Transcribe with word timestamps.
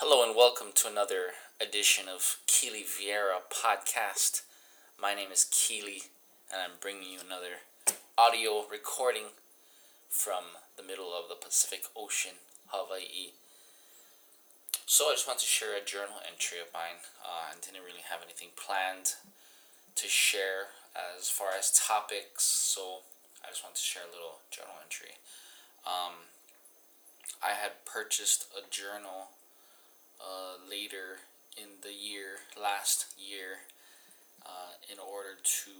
Hello 0.00 0.20
and 0.22 0.36
welcome 0.36 0.72
to 0.74 0.88
another 0.88 1.32
edition 1.58 2.04
of 2.04 2.36
Kili 2.46 2.84
Vieira 2.84 3.40
podcast. 3.48 4.42
My 5.00 5.14
name 5.14 5.32
is 5.32 5.48
Kili 5.48 6.12
and 6.52 6.60
I'm 6.60 6.76
bringing 6.82 7.08
you 7.08 7.20
another 7.24 7.64
audio 8.18 8.68
recording 8.70 9.32
from 10.10 10.60
the 10.76 10.82
middle 10.82 11.16
of 11.16 11.30
the 11.30 11.34
Pacific 11.34 11.88
Ocean, 11.96 12.36
Hawaii. 12.68 13.32
So 14.84 15.08
I 15.08 15.16
just 15.16 15.26
want 15.26 15.38
to 15.40 15.46
share 15.48 15.72
a 15.72 15.80
journal 15.80 16.20
entry 16.30 16.60
of 16.60 16.68
mine. 16.74 17.00
Uh, 17.24 17.48
I 17.48 17.56
didn't 17.64 17.80
really 17.80 18.04
have 18.04 18.20
anything 18.20 18.52
planned 18.52 19.16
to 19.96 20.08
share 20.08 20.76
as 20.92 21.30
far 21.30 21.56
as 21.58 21.72
topics, 21.72 22.44
so 22.44 23.00
I 23.40 23.48
just 23.48 23.64
want 23.64 23.76
to 23.76 23.82
share 23.82 24.04
a 24.04 24.12
little 24.12 24.44
journal 24.52 24.76
entry. 24.76 25.16
Um, 25.88 26.28
I 27.40 27.56
had 27.56 27.88
purchased 27.88 28.44
a 28.52 28.60
journal 28.68 29.32
uh, 30.20 30.58
later 30.68 31.24
in 31.56 31.80
the 31.82 31.92
year, 31.92 32.44
last 32.60 33.06
year, 33.16 33.66
uh, 34.44 34.76
in 34.90 34.98
order 34.98 35.40
to 35.42 35.72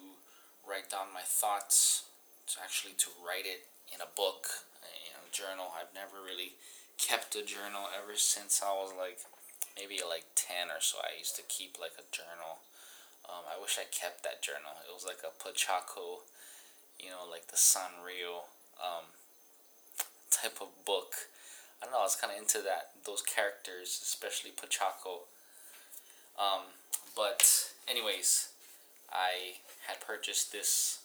write 0.66 0.90
down 0.90 1.12
my 1.12 1.24
thoughts, 1.24 2.04
to 2.48 2.58
actually 2.62 2.94
to 2.98 3.10
write 3.20 3.46
it 3.46 3.66
in 3.92 4.00
a 4.00 4.10
book, 4.16 4.66
in 4.82 5.14
a 5.14 5.30
journal. 5.30 5.74
I've 5.74 5.94
never 5.94 6.22
really 6.22 6.54
kept 6.98 7.36
a 7.36 7.44
journal 7.44 7.92
ever 7.92 8.16
since 8.16 8.62
I 8.64 8.72
was 8.72 8.92
like 8.96 9.20
maybe 9.76 10.00
like 10.00 10.24
10 10.34 10.72
or 10.72 10.80
so. 10.80 10.98
I 11.04 11.18
used 11.18 11.36
to 11.36 11.44
keep 11.46 11.76
like 11.78 11.94
a 12.00 12.06
journal. 12.08 12.64
Um, 13.28 13.44
I 13.44 13.60
wish 13.60 13.76
I 13.76 13.84
kept 13.90 14.24
that 14.24 14.40
journal. 14.40 14.80
It 14.88 14.94
was 14.94 15.04
like 15.04 15.20
a 15.20 15.34
Pochacco, 15.36 16.24
you 16.98 17.12
know, 17.12 17.28
like 17.28 17.48
the 17.48 17.60
Sanrio 17.60 18.48
um, 18.80 19.12
type 20.30 20.58
of 20.62 20.72
book 20.86 21.28
I 21.80 21.86
don't 21.86 21.92
know. 21.92 22.00
I 22.00 22.02
was 22.02 22.16
kind 22.16 22.32
of 22.32 22.38
into 22.38 22.58
that 22.58 22.90
those 23.04 23.22
characters, 23.22 24.00
especially 24.02 24.50
Pochacco. 24.50 25.26
Um, 26.38 26.62
but 27.14 27.72
anyways, 27.88 28.48
I 29.12 29.58
had 29.86 30.00
purchased 30.00 30.52
this 30.52 31.00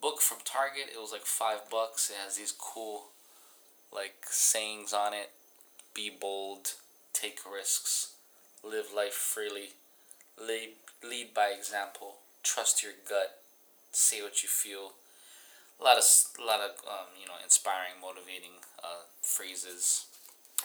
book 0.00 0.20
from 0.20 0.38
Target. 0.44 0.90
It 0.94 1.00
was 1.00 1.12
like 1.12 1.24
five 1.26 1.70
bucks. 1.70 2.10
It 2.10 2.16
has 2.24 2.36
these 2.36 2.52
cool 2.52 3.06
like 3.92 4.26
sayings 4.26 4.92
on 4.92 5.14
it. 5.14 5.30
Be 5.94 6.10
bold, 6.10 6.74
take 7.12 7.40
risks, 7.50 8.12
live 8.62 8.86
life 8.94 9.14
freely, 9.14 9.70
lead, 10.38 10.74
lead 11.02 11.32
by 11.32 11.48
example, 11.48 12.16
trust 12.42 12.82
your 12.82 12.92
gut, 13.08 13.38
say 13.92 14.20
what 14.20 14.42
you 14.42 14.48
feel, 14.48 14.92
a 15.80 15.84
lot 15.84 15.96
of 15.98 16.04
a 16.40 16.44
lot 16.44 16.60
of 16.60 16.72
um, 16.86 17.12
you 17.20 17.26
know 17.26 17.36
inspiring, 17.42 18.00
motivating 18.00 18.62
uh, 18.82 19.06
phrases, 19.22 20.06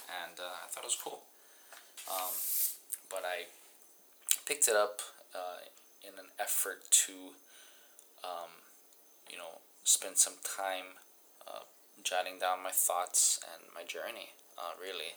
and 0.07 0.39
uh, 0.39 0.65
I 0.65 0.67
thought 0.69 0.83
it 0.83 0.91
was 0.91 0.99
cool. 1.01 1.21
Um, 2.09 2.33
but 3.09 3.23
I 3.25 3.45
picked 4.45 4.67
it 4.67 4.75
up 4.75 5.01
uh, 5.35 5.63
in 6.01 6.17
an 6.19 6.31
effort 6.39 6.89
to, 6.89 7.13
um, 8.23 8.51
you 9.29 9.37
know, 9.37 9.59
spend 9.83 10.17
some 10.17 10.35
time 10.43 10.99
uh, 11.47 11.63
jotting 12.03 12.39
down 12.39 12.63
my 12.63 12.71
thoughts 12.71 13.39
and 13.53 13.63
my 13.73 13.83
journey, 13.83 14.29
uh, 14.57 14.71
really. 14.81 15.15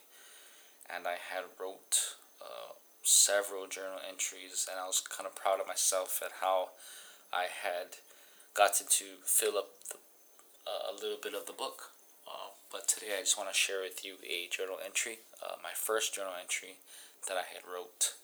And 0.88 1.06
I 1.06 1.16
had 1.32 1.44
wrote 1.58 2.16
uh, 2.42 2.74
several 3.02 3.66
journal 3.66 3.98
entries, 4.06 4.66
and 4.70 4.78
I 4.78 4.86
was 4.86 5.00
kind 5.00 5.26
of 5.26 5.34
proud 5.34 5.60
of 5.60 5.66
myself 5.66 6.20
at 6.24 6.32
how 6.40 6.70
I 7.32 7.46
had 7.62 7.96
gotten 8.54 8.86
to 8.88 9.04
fill 9.24 9.58
up 9.58 9.70
the, 9.90 9.96
uh, 10.66 10.92
a 10.92 10.94
little 10.94 11.18
bit 11.20 11.34
of 11.34 11.46
the 11.46 11.52
book. 11.52 11.90
Uh, 12.26 12.54
but 12.70 12.86
today 12.86 13.18
I 13.18 13.20
just 13.20 13.36
want 13.36 13.52
to 13.52 13.58
share 13.58 13.82
with 13.82 14.04
you 14.04 14.14
a 14.24 14.48
journal 14.48 14.78
entry, 14.84 15.18
uh, 15.42 15.56
my 15.62 15.70
first 15.74 16.14
journal 16.14 16.32
entry 16.40 16.76
that 17.28 17.36
I 17.36 17.42
had 17.52 17.62
wrote. 17.66 18.14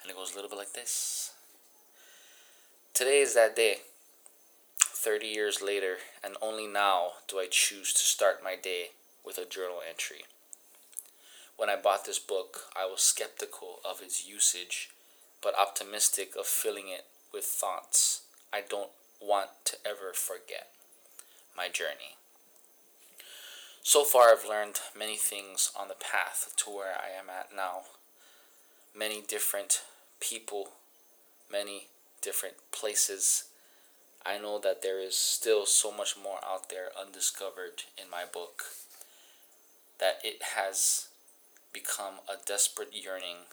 And 0.00 0.10
it 0.10 0.16
goes 0.16 0.32
a 0.32 0.34
little 0.34 0.50
bit 0.50 0.58
like 0.58 0.74
this. 0.74 1.32
Today 2.92 3.20
is 3.20 3.34
that 3.34 3.56
day. 3.56 3.76
30 4.78 5.26
years 5.26 5.60
later, 5.60 5.96
and 6.22 6.36
only 6.40 6.66
now 6.66 7.12
do 7.26 7.38
I 7.38 7.48
choose 7.50 7.92
to 7.92 7.98
start 8.00 8.44
my 8.44 8.54
day 8.54 8.90
with 9.24 9.36
a 9.36 9.44
journal 9.44 9.80
entry. 9.88 10.24
When 11.56 11.68
I 11.68 11.74
bought 11.74 12.04
this 12.04 12.20
book, 12.20 12.66
I 12.76 12.86
was 12.86 13.00
skeptical 13.00 13.80
of 13.84 14.00
its 14.00 14.28
usage, 14.28 14.90
but 15.42 15.58
optimistic 15.58 16.36
of 16.38 16.46
filling 16.46 16.88
it 16.88 17.06
with 17.32 17.44
thoughts 17.44 18.22
I 18.52 18.60
don't 18.60 18.90
want 19.22 19.50
to 19.64 19.76
ever 19.86 20.12
forget 20.12 20.68
my 21.56 21.68
journey. 21.68 22.16
So 23.82 24.04
far, 24.04 24.32
I've 24.32 24.48
learned 24.48 24.80
many 24.96 25.16
things 25.16 25.72
on 25.78 25.88
the 25.88 25.94
path 25.94 26.54
to 26.58 26.70
where 26.70 26.94
I 26.94 27.18
am 27.18 27.28
at 27.28 27.50
now. 27.54 27.82
Many 28.96 29.22
different 29.22 29.82
people, 30.20 30.68
many 31.50 31.88
different 32.20 32.54
places. 32.70 33.44
I 34.24 34.38
know 34.38 34.60
that 34.60 34.82
there 34.82 35.00
is 35.00 35.16
still 35.16 35.66
so 35.66 35.90
much 35.90 36.14
more 36.22 36.38
out 36.46 36.70
there 36.70 36.90
undiscovered 36.98 37.84
in 38.00 38.08
my 38.10 38.24
book. 38.30 38.62
That 39.98 40.18
it 40.22 40.42
has 40.56 41.08
become 41.72 42.14
a 42.28 42.34
desperate 42.44 42.90
yearning 42.92 43.46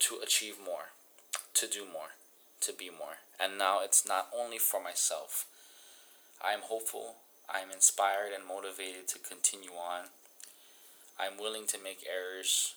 to 0.00 0.16
achieve 0.22 0.56
more 0.62 0.93
to 1.54 1.66
do 1.66 1.84
more, 1.84 2.14
to 2.60 2.72
be 2.72 2.90
more. 2.90 3.18
And 3.40 3.58
now 3.58 3.80
it's 3.82 4.06
not 4.06 4.28
only 4.36 4.58
for 4.58 4.82
myself. 4.82 5.46
I 6.42 6.52
am 6.52 6.60
hopeful, 6.62 7.16
I 7.52 7.60
am 7.60 7.70
inspired 7.70 8.32
and 8.34 8.46
motivated 8.46 9.08
to 9.08 9.18
continue 9.18 9.70
on. 9.70 10.06
I'm 11.18 11.38
willing 11.38 11.66
to 11.68 11.78
make 11.82 12.06
errors, 12.08 12.74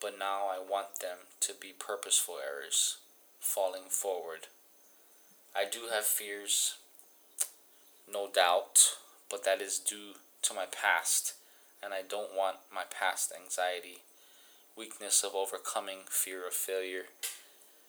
but 0.00 0.18
now 0.18 0.48
I 0.48 0.58
want 0.58 1.00
them 1.00 1.18
to 1.40 1.52
be 1.54 1.72
purposeful 1.78 2.36
errors, 2.44 2.98
falling 3.40 3.88
forward. 3.88 4.48
I 5.54 5.64
do 5.64 5.88
have 5.92 6.04
fears, 6.04 6.76
no 8.10 8.28
doubt, 8.32 8.96
but 9.30 9.44
that 9.44 9.60
is 9.60 9.78
due 9.78 10.14
to 10.42 10.54
my 10.54 10.66
past, 10.66 11.34
and 11.82 11.92
I 11.92 12.02
don't 12.02 12.36
want 12.36 12.58
my 12.72 12.84
past 12.88 13.32
anxiety, 13.32 13.98
weakness 14.76 15.24
of 15.24 15.34
overcoming 15.34 16.00
fear 16.08 16.46
of 16.46 16.52
failure, 16.52 17.06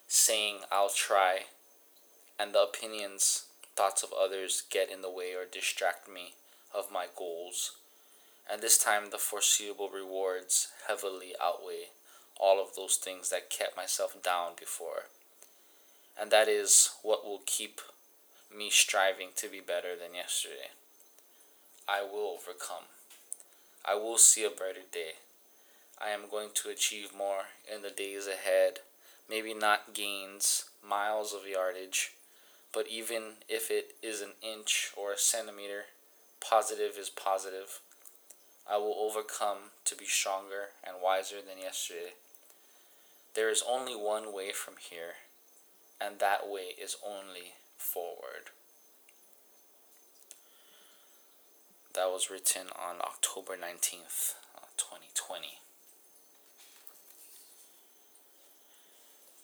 saying 0.08 0.60
I'll 0.72 0.90
try, 0.90 1.42
and 2.40 2.54
the 2.54 2.64
opinions, 2.64 3.46
thoughts 3.76 4.04
of 4.04 4.14
others 4.14 4.64
get 4.70 4.92
in 4.92 5.02
the 5.02 5.12
way 5.12 5.34
or 5.34 5.46
distract 5.46 6.10
me 6.10 6.34
of 6.74 6.92
my 6.92 7.08
goals. 7.16 7.74
And 8.50 8.62
this 8.62 8.78
time, 8.78 9.10
the 9.12 9.18
foreseeable 9.18 9.90
rewards 9.90 10.70
heavily 10.88 11.34
outweigh 11.42 11.90
all 12.40 12.62
of 12.62 12.76
those 12.76 12.96
things 12.96 13.30
that 13.30 13.50
kept 13.50 13.76
myself 13.76 14.16
down 14.24 14.52
before. 14.58 15.06
And 16.20 16.32
that 16.32 16.48
is 16.48 16.92
what 17.04 17.26
will 17.26 17.42
keep 17.46 17.82
me 18.56 18.70
striving 18.70 19.30
to 19.36 19.50
be 19.50 19.60
better 19.60 19.96
than 19.96 20.16
yesterday. 20.16 20.72
I 21.88 22.02
will 22.02 22.38
overcome. 22.38 22.86
I 23.86 23.96
will 23.96 24.18
see 24.18 24.44
a 24.44 24.50
brighter 24.50 24.82
day. 24.92 25.14
I 26.00 26.10
am 26.10 26.30
going 26.30 26.50
to 26.56 26.70
achieve 26.70 27.10
more 27.18 27.46
in 27.74 27.82
the 27.82 27.90
days 27.90 28.28
ahead 28.28 28.80
maybe 29.30 29.54
not 29.54 29.94
gains 29.94 30.66
miles 30.88 31.34
of 31.34 31.48
yardage, 31.48 32.14
but 32.74 32.88
even 32.88 33.38
if 33.50 33.70
it 33.70 33.96
is 34.02 34.22
an 34.22 34.34
inch 34.42 34.92
or 34.96 35.14
a 35.14 35.18
centimeter, 35.18 35.86
positive 36.40 36.98
is 37.00 37.10
positive. 37.10 37.80
I 38.70 38.78
will 38.78 38.96
overcome 39.00 39.72
to 39.86 39.96
be 39.96 40.06
stronger 40.06 40.70
and 40.84 40.98
wiser 41.02 41.38
than 41.38 41.62
yesterday. 41.62 42.14
There 43.34 43.50
is 43.50 43.64
only 43.68 43.96
one 43.96 44.34
way 44.34 44.52
from 44.52 44.76
here, 44.78 45.16
and 46.02 46.20
that 46.20 46.50
way 46.50 46.74
is 46.82 46.98
only 47.06 47.54
forward. 47.78 48.52
That 51.94 52.10
was 52.10 52.30
written 52.30 52.68
on 52.78 52.98
October 53.02 53.54
19th, 53.54 54.36
uh, 54.56 54.68
2020. 54.78 55.60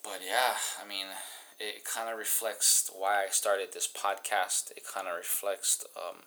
But 0.04 0.20
yeah, 0.26 0.56
I 0.84 0.88
mean, 0.88 1.06
it 1.60 1.86
kind 1.86 2.10
of 2.10 2.18
reflects 2.18 2.92
why 2.94 3.24
I 3.24 3.30
started 3.30 3.70
this 3.72 3.88
podcast. 3.88 4.72
It 4.72 4.84
kind 4.86 5.08
of 5.08 5.16
reflects 5.16 5.84
um, 5.96 6.24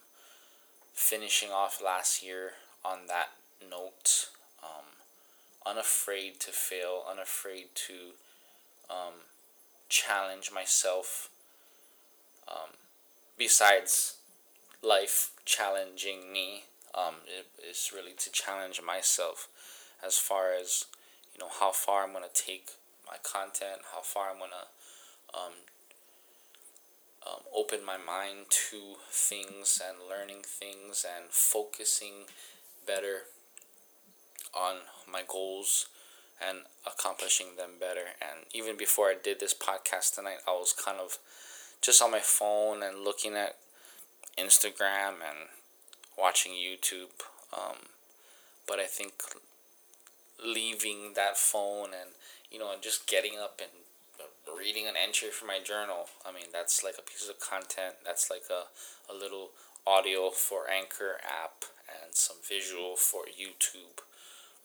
finishing 0.95 1.51
off 1.51 1.83
last 1.85 2.25
year 2.25 2.53
on 2.83 3.01
that 3.09 3.31
note. 3.71 4.31
Um, 4.63 4.87
unafraid 5.67 6.41
to 6.41 6.53
fail, 6.53 7.03
unafraid 7.09 7.67
to 7.75 7.95
um, 8.89 9.15
challenge 9.91 10.51
myself. 10.55 11.29
Um, 12.49 12.71
besides 13.37 14.17
life 14.83 15.33
challenging 15.45 16.33
me, 16.33 16.65
um, 16.95 17.17
it 17.27 17.47
is 17.63 17.91
really 17.95 18.13
to 18.17 18.31
challenge 18.31 18.81
myself 18.81 19.49
as 20.05 20.17
far 20.17 20.53
as 20.53 20.87
you 21.35 21.41
know 21.41 21.51
how 21.61 21.73
far 21.73 22.05
I'm 22.05 22.13
gonna 22.13 22.27
take 22.33 22.71
my 23.07 23.17
content, 23.23 23.83
how 23.95 24.03
far 24.03 24.31
I'm 24.31 24.39
gonna 24.39 24.69
um, 25.35 25.53
um, 27.27 27.41
open 27.55 27.85
my 27.85 27.97
mind 27.97 28.47
to 28.71 28.97
things 29.11 29.81
and 29.87 30.09
learning 30.09 30.43
things 30.45 31.05
and 31.05 31.31
focusing 31.31 32.27
better 32.87 33.23
on 34.55 34.77
my 35.11 35.23
goals 35.27 35.89
and 36.47 36.61
accomplishing 36.87 37.57
them 37.57 37.73
better. 37.81 38.15
And 38.21 38.47
even 38.53 38.77
before 38.77 39.07
I 39.07 39.17
did 39.21 39.41
this 39.41 39.55
podcast 39.55 40.15
tonight, 40.15 40.39
I 40.47 40.53
was 40.53 40.73
kind 40.73 40.99
of 41.01 41.19
just 41.81 42.03
on 42.03 42.11
my 42.11 42.21
phone 42.21 42.83
and 42.83 43.05
looking 43.05 43.35
at 43.35 43.57
Instagram 44.39 45.15
and 45.27 45.49
watching 46.19 46.53
YouTube. 46.53 47.25
Um, 47.53 47.77
but 48.67 48.79
I 48.79 48.85
think 48.85 49.15
leaving 50.45 51.13
that 51.15 51.37
phone 51.37 51.89
and 51.99 52.11
you 52.51 52.59
know 52.59 52.73
and 52.73 52.83
just 52.83 53.07
getting 53.07 53.39
up 53.39 53.61
and 53.61 53.71
reading 54.59 54.87
an 54.87 54.95
entry 54.97 55.29
from 55.29 55.49
my 55.49 55.59
journal. 55.63 56.07
I 56.25 56.33
mean, 56.33 56.49
that's 56.53 56.85
like 56.85 56.97
a 56.99 57.03
piece 57.03 57.29
of 57.29 57.41
content. 57.41 57.97
That's 58.05 58.31
like 58.31 58.45
a, 58.51 58.71
a 59.13 59.15
little 59.15 59.51
audio 59.87 60.31
for 60.31 60.71
Anchor 60.71 61.19
app 61.23 61.65
and 61.87 62.15
some 62.15 62.37
visual 62.47 62.97
for 62.97 63.25
YouTube. 63.25 64.03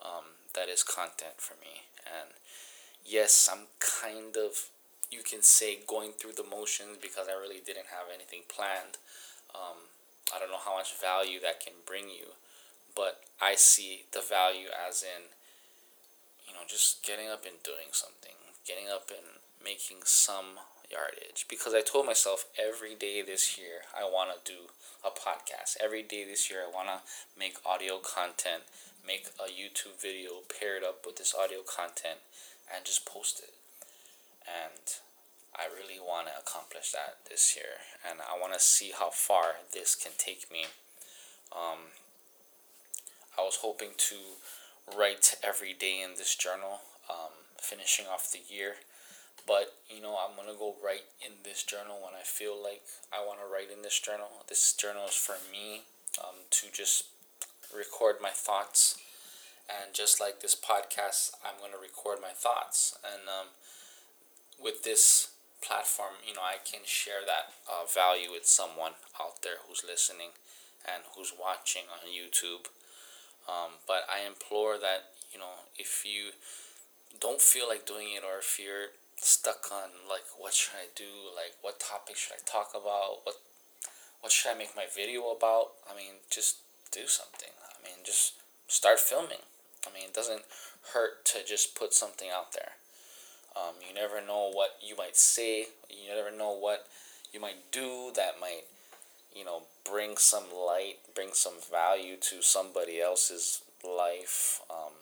Um, 0.03 0.37
that 0.55 0.69
is 0.69 0.83
content 0.83 1.37
for 1.37 1.53
me. 1.61 1.85
And 2.05 2.31
yes, 3.05 3.49
I'm 3.51 3.67
kind 3.79 4.35
of, 4.37 4.69
you 5.11 5.21
can 5.23 5.41
say, 5.41 5.79
going 5.85 6.11
through 6.13 6.33
the 6.33 6.49
motions 6.49 6.97
because 7.01 7.27
I 7.27 7.39
really 7.39 7.61
didn't 7.65 7.91
have 7.91 8.09
anything 8.13 8.41
planned. 8.47 8.97
Um, 9.53 9.91
I 10.33 10.39
don't 10.39 10.49
know 10.49 10.63
how 10.63 10.75
much 10.75 10.99
value 10.99 11.39
that 11.41 11.59
can 11.59 11.73
bring 11.85 12.05
you, 12.05 12.33
but 12.95 13.21
I 13.41 13.55
see 13.55 14.05
the 14.11 14.21
value 14.21 14.69
as 14.87 15.03
in, 15.03 15.35
just 16.71 17.03
getting 17.05 17.27
up 17.27 17.43
and 17.43 17.61
doing 17.63 17.91
something, 17.91 18.39
getting 18.65 18.87
up 18.87 19.11
and 19.11 19.43
making 19.59 19.97
some 20.05 20.63
yardage 20.87 21.45
because 21.49 21.73
I 21.73 21.81
told 21.81 22.05
myself 22.05 22.45
every 22.55 22.95
day 22.95 23.21
this 23.21 23.57
year 23.57 23.83
I 23.91 24.03
want 24.03 24.31
to 24.31 24.51
do 24.51 24.71
a 25.03 25.09
podcast. 25.09 25.75
Every 25.83 26.01
day 26.01 26.23
this 26.23 26.49
year 26.49 26.63
I 26.63 26.71
want 26.71 26.87
to 26.87 27.03
make 27.37 27.57
audio 27.65 27.99
content, 27.99 28.63
make 29.05 29.27
a 29.39 29.51
YouTube 29.51 30.01
video 30.01 30.47
paired 30.47 30.83
up 30.83 31.05
with 31.05 31.17
this 31.17 31.35
audio 31.35 31.59
content 31.59 32.23
and 32.73 32.85
just 32.85 33.05
post 33.05 33.39
it. 33.43 33.53
And 34.47 34.95
I 35.55 35.67
really 35.67 35.99
want 35.99 36.27
to 36.27 36.33
accomplish 36.39 36.91
that 36.91 37.17
this 37.29 37.55
year 37.55 37.83
and 38.07 38.19
I 38.21 38.39
want 38.39 38.53
to 38.53 38.59
see 38.59 38.91
how 38.97 39.09
far 39.09 39.55
this 39.73 39.95
can 39.95 40.13
take 40.17 40.51
me. 40.51 40.65
Um, 41.51 41.91
I 43.37 43.41
was 43.41 43.59
hoping 43.61 43.89
to 43.97 44.15
write 44.97 45.35
every 45.43 45.73
day 45.73 46.01
in 46.01 46.11
this 46.17 46.35
journal, 46.35 46.81
um, 47.09 47.31
finishing 47.59 48.05
off 48.07 48.31
the 48.31 48.41
year 48.53 48.75
but 49.47 49.73
you 49.89 50.01
know, 50.01 50.17
I'm 50.17 50.35
gonna 50.35 50.57
go 50.57 50.75
write 50.83 51.05
in 51.25 51.33
this 51.43 51.63
journal 51.63 51.99
when 52.03 52.13
I 52.13 52.23
feel 52.23 52.55
like 52.61 52.81
I 53.11 53.25
want 53.25 53.39
to 53.39 53.51
write 53.51 53.71
in 53.75 53.81
this 53.81 53.99
journal. 53.99 54.45
This 54.47 54.73
journal 54.73 55.05
is 55.07 55.15
for 55.15 55.35
me 55.51 55.81
um, 56.19 56.47
to 56.51 56.67
just 56.71 57.05
record 57.75 58.17
my 58.21 58.29
thoughts, 58.29 58.97
and 59.69 59.93
just 59.93 60.19
like 60.19 60.41
this 60.41 60.55
podcast, 60.55 61.31
I'm 61.43 61.59
gonna 61.59 61.81
record 61.81 62.19
my 62.21 62.33
thoughts. 62.33 62.97
And 63.03 63.27
um, 63.27 63.47
with 64.61 64.83
this 64.83 65.31
platform, 65.65 66.21
you 66.27 66.33
know, 66.33 66.41
I 66.41 66.57
can 66.63 66.81
share 66.85 67.25
that 67.25 67.53
uh, 67.69 67.85
value 67.85 68.31
with 68.31 68.45
someone 68.45 68.93
out 69.19 69.41
there 69.41 69.61
who's 69.67 69.83
listening 69.87 70.37
and 70.85 71.03
who's 71.15 71.33
watching 71.37 71.83
on 71.91 72.09
YouTube. 72.09 72.69
Um, 73.51 73.83
but 73.85 74.07
I 74.07 74.25
implore 74.25 74.79
that 74.79 75.11
you 75.33 75.39
know, 75.39 75.67
if 75.77 76.03
you 76.05 76.31
don't 77.19 77.41
feel 77.41 77.67
like 77.67 77.85
doing 77.85 78.07
it, 78.15 78.23
or 78.23 78.39
if 78.39 78.59
you're 78.59 78.91
stuck 79.17 79.69
on 79.71 79.89
like 80.09 80.27
what 80.37 80.53
should 80.53 80.75
I 80.75 80.87
do, 80.95 81.31
like 81.35 81.55
what 81.61 81.79
topic 81.79 82.15
should 82.15 82.33
I 82.33 82.43
talk 82.45 82.71
about, 82.71 83.23
what 83.23 83.35
what 84.19 84.31
should 84.31 84.51
I 84.51 84.57
make 84.57 84.75
my 84.75 84.85
video 84.93 85.31
about? 85.31 85.71
I 85.89 85.95
mean, 85.95 86.21
just 86.29 86.57
do 86.91 87.07
something. 87.07 87.49
I 87.63 87.83
mean, 87.83 88.03
just 88.03 88.33
start 88.67 88.99
filming. 88.99 89.43
I 89.87 89.93
mean, 89.93 90.09
it 90.09 90.13
doesn't 90.13 90.43
hurt 90.93 91.25
to 91.25 91.39
just 91.45 91.75
put 91.75 91.93
something 91.93 92.29
out 92.29 92.53
there. 92.53 92.73
Um, 93.55 93.75
you 93.85 93.93
never 93.93 94.25
know 94.25 94.51
what 94.51 94.77
you 94.81 94.95
might 94.95 95.17
say. 95.17 95.67
You 95.89 96.13
never 96.15 96.35
know 96.35 96.51
what 96.51 96.85
you 97.33 97.39
might 97.39 97.71
do 97.71 98.11
that 98.15 98.39
might, 98.39 98.63
you 99.35 99.45
know, 99.45 99.63
bring 99.89 100.17
some 100.17 100.45
light, 100.53 100.97
bring 101.15 101.29
some 101.33 101.55
value 101.71 102.17
to 102.17 102.41
somebody 102.41 103.01
else's 103.01 103.61
life. 103.83 104.61
Um, 104.69 104.93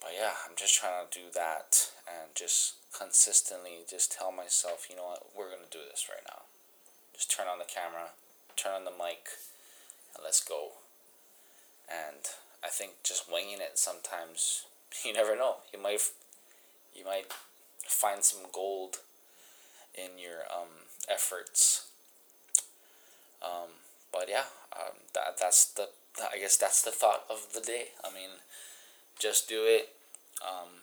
but 0.00 0.10
yeah, 0.18 0.32
I'm 0.48 0.56
just 0.56 0.74
trying 0.74 1.06
to 1.08 1.18
do 1.18 1.26
that 1.34 1.90
and 2.06 2.34
just 2.34 2.74
consistently 2.96 3.84
just 3.88 4.12
tell 4.12 4.32
myself, 4.32 4.86
you 4.90 4.96
know 4.96 5.04
what, 5.04 5.26
we're 5.36 5.48
going 5.48 5.64
to 5.68 5.78
do 5.78 5.84
this 5.90 6.08
right 6.08 6.24
now. 6.28 6.42
Just 7.14 7.30
turn 7.30 7.46
on 7.50 7.58
the 7.58 7.64
camera, 7.64 8.10
turn 8.56 8.72
on 8.72 8.84
the 8.84 8.90
mic, 8.90 9.28
and 10.14 10.22
let's 10.22 10.42
go. 10.42 10.72
And 11.88 12.26
I 12.64 12.68
think 12.68 13.02
just 13.02 13.30
winging 13.30 13.58
it 13.60 13.78
sometimes, 13.78 14.64
you 15.04 15.12
never 15.12 15.36
know. 15.36 15.56
You 15.72 15.82
might, 15.82 16.00
you 16.94 17.04
might 17.04 17.32
find 17.86 18.22
some 18.22 18.42
gold 18.52 18.98
in 19.94 20.18
your 20.18 20.40
um, 20.52 20.86
efforts. 21.08 21.88
Um, 23.44 23.70
but 24.12 24.28
yeah, 24.28 24.44
um, 24.74 24.96
that 25.14 25.36
that's 25.38 25.66
the 25.66 25.88
I 26.32 26.38
guess 26.38 26.56
that's 26.56 26.82
the 26.82 26.90
thought 26.90 27.24
of 27.28 27.48
the 27.52 27.60
day. 27.60 27.88
I 28.04 28.12
mean, 28.12 28.40
just 29.18 29.48
do 29.48 29.62
it. 29.64 29.90
Um, 30.42 30.82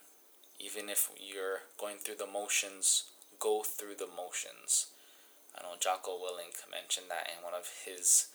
even 0.60 0.90
if 0.90 1.10
you're 1.18 1.62
going 1.80 1.98
through 1.98 2.16
the 2.16 2.28
motions, 2.28 3.06
go 3.40 3.64
through 3.64 3.96
the 3.96 4.08
motions. 4.08 4.88
I 5.58 5.64
know 5.64 5.76
Jocko 5.80 6.12
Willink 6.12 6.70
mentioned 6.70 7.08
that 7.10 7.28
in 7.28 7.44
one 7.44 7.54
of 7.54 7.70
his 7.86 8.28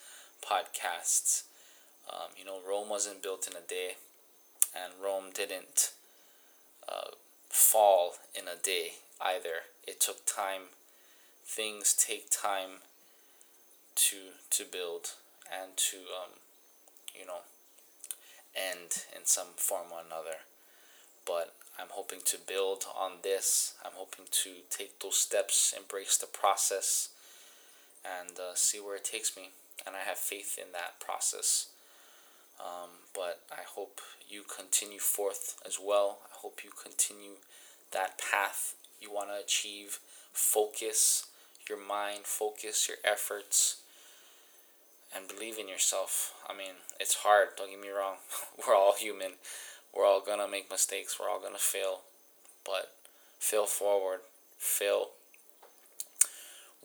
podcasts. 0.43 1.43
Um, 2.11 2.29
you 2.37 2.45
know, 2.45 2.59
Rome 2.67 2.89
wasn't 2.89 3.23
built 3.23 3.47
in 3.47 3.55
a 3.55 3.67
day, 3.67 3.95
and 4.75 4.93
Rome 5.03 5.31
didn't 5.33 5.91
uh, 6.87 7.11
fall 7.49 8.15
in 8.35 8.47
a 8.47 8.61
day 8.61 8.93
either. 9.21 9.67
It 9.87 9.99
took 9.99 10.25
time. 10.25 10.73
Things 11.45 11.93
take 11.93 12.29
time 12.29 12.81
to 13.97 14.17
to 14.51 14.63
build 14.63 15.13
and 15.51 15.75
to 15.75 15.97
um, 15.97 16.39
you 17.13 17.25
know 17.25 17.41
end 18.55 19.03
in 19.15 19.25
some 19.25 19.53
form 19.55 19.87
or 19.91 19.99
another. 20.05 20.37
But 21.25 21.53
I'm 21.79 21.89
hoping 21.91 22.19
to 22.25 22.37
build 22.37 22.85
on 22.97 23.19
this. 23.23 23.73
I'm 23.85 23.91
hoping 23.95 24.25
to 24.31 24.49
take 24.69 24.99
those 24.99 25.17
steps, 25.17 25.73
embrace 25.77 26.17
the 26.17 26.25
process, 26.25 27.09
and 28.05 28.39
uh, 28.39 28.55
see 28.55 28.79
where 28.79 28.95
it 28.95 29.03
takes 29.05 29.35
me. 29.35 29.49
And 29.85 29.95
I 29.95 30.07
have 30.07 30.17
faith 30.17 30.57
in 30.57 30.71
that 30.73 30.99
process. 30.99 31.67
Um, 32.59 32.89
but 33.13 33.41
I 33.51 33.61
hope 33.67 34.01
you 34.27 34.43
continue 34.43 34.99
forth 34.99 35.61
as 35.65 35.77
well. 35.83 36.19
I 36.25 36.37
hope 36.39 36.61
you 36.63 36.71
continue 36.71 37.37
that 37.91 38.19
path 38.19 38.73
you 38.99 39.11
want 39.13 39.29
to 39.29 39.39
achieve. 39.39 39.99
Focus 40.33 41.27
your 41.69 41.77
mind, 41.77 42.21
focus 42.23 42.87
your 42.87 42.97
efforts, 43.03 43.81
and 45.17 45.27
believe 45.27 45.57
in 45.57 45.67
yourself. 45.67 46.33
I 46.47 46.55
mean, 46.55 46.77
it's 46.99 47.15
hard, 47.15 47.49
don't 47.57 47.71
get 47.71 47.81
me 47.81 47.89
wrong. 47.89 48.17
We're 48.67 48.75
all 48.75 48.93
human. 48.93 49.33
We're 49.93 50.05
all 50.05 50.21
gonna 50.21 50.47
make 50.47 50.69
mistakes. 50.69 51.17
We're 51.19 51.29
all 51.29 51.41
gonna 51.41 51.57
fail, 51.57 52.01
but 52.63 52.93
fail 53.39 53.65
forward. 53.65 54.19
Fail 54.57 55.09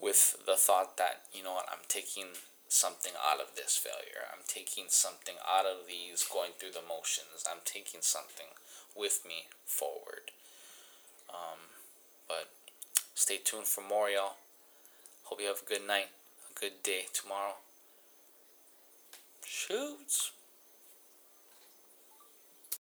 with 0.01 0.37
the 0.45 0.55
thought 0.55 0.97
that 0.97 1.21
you 1.33 1.43
know 1.43 1.53
what 1.53 1.67
I'm 1.71 1.85
taking 1.87 2.35
something 2.67 3.13
out 3.23 3.39
of 3.39 3.55
this 3.55 3.77
failure. 3.77 4.25
I'm 4.31 4.43
taking 4.47 4.85
something 4.89 5.35
out 5.47 5.65
of 5.65 5.87
these 5.87 6.25
going 6.25 6.51
through 6.57 6.71
the 6.71 6.87
motions. 6.87 7.45
I'm 7.49 7.61
taking 7.63 8.01
something 8.01 8.57
with 8.95 9.21
me 9.27 9.45
forward. 9.65 10.31
Um, 11.29 11.69
but 12.27 12.49
stay 13.13 13.37
tuned 13.43 13.67
for 13.67 13.81
more, 13.81 14.09
y'all. 14.09 14.37
Hope 15.25 15.39
you 15.39 15.47
have 15.47 15.61
a 15.65 15.69
good 15.69 15.85
night, 15.85 16.09
a 16.49 16.59
good 16.59 16.81
day 16.83 17.05
tomorrow. 17.13 17.55
Shoots. 19.55 20.31